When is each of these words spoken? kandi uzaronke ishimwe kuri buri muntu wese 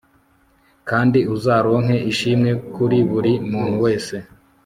kandi 0.89 1.19
uzaronke 1.35 1.97
ishimwe 2.11 2.51
kuri 2.73 2.97
buri 3.09 3.33
muntu 3.51 3.75
wese 3.85 4.15